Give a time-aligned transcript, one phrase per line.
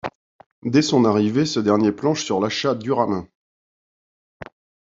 [0.63, 3.27] Dès son arrivée, ce dernier planche sur l'achat d'Uramin.